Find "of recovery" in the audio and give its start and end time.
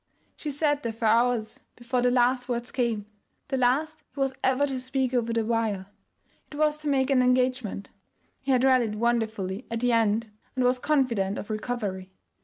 11.37-12.11